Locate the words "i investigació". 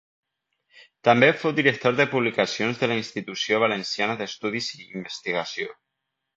4.81-5.73